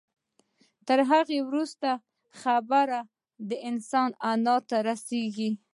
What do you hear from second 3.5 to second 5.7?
انسان انا ته رسېږي.